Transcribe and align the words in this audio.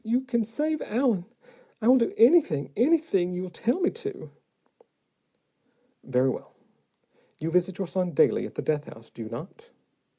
You 0.03 0.21
can 0.21 0.43
save 0.43 0.81
Allen. 0.83 1.25
I 1.79 1.87
will 1.87 1.99
do 1.99 2.11
anything, 2.17 2.71
anything 2.75 3.33
you 3.35 3.51
tell 3.51 3.79
me 3.79 3.91
to." 3.91 4.31
"Very 6.03 6.29
well. 6.31 6.55
You 7.39 7.51
visit 7.51 7.77
your 7.77 7.85
son 7.85 8.13
daily 8.13 8.47
at 8.47 8.55
the 8.55 8.63
death 8.63 8.85
house, 8.91 9.11
do 9.11 9.21
you 9.21 9.29
not?" 9.29 9.69